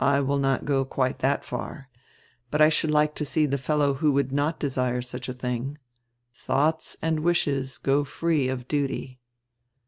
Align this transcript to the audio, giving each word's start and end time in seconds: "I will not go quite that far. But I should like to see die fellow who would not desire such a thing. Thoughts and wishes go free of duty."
"I 0.00 0.18
will 0.18 0.38
not 0.38 0.64
go 0.64 0.84
quite 0.84 1.20
that 1.20 1.44
far. 1.44 1.88
But 2.50 2.60
I 2.60 2.68
should 2.68 2.90
like 2.90 3.14
to 3.14 3.24
see 3.24 3.46
die 3.46 3.56
fellow 3.56 3.94
who 3.94 4.10
would 4.10 4.32
not 4.32 4.58
desire 4.58 5.00
such 5.00 5.28
a 5.28 5.32
thing. 5.32 5.78
Thoughts 6.34 6.96
and 7.00 7.20
wishes 7.20 7.78
go 7.78 8.02
free 8.02 8.48
of 8.48 8.66
duty." 8.66 9.20